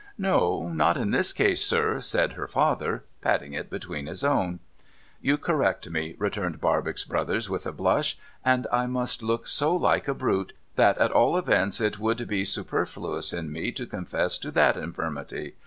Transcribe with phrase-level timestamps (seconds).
[0.17, 4.59] 'No, not in this case, sir,' said her father, patting it between his own.'
[5.21, 8.17] You correct me,' returned Barbox Brothers with a blush;'
[8.53, 12.45] and I must look so like a Brute, that at all events it would be
[12.45, 15.53] super fluous in me to confess to t/iat infirmity.